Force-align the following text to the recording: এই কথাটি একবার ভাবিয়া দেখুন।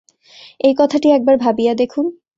এই 0.59 0.73
কথাটি 0.77 1.07
একবার 1.09 1.35
ভাবিয়া 1.37 1.73
দেখুন। 1.73 2.05